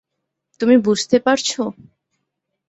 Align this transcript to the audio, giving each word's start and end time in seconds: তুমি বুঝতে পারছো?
তুমি 0.59 0.75
বুঝতে 0.77 1.17
পারছো? 1.19 1.61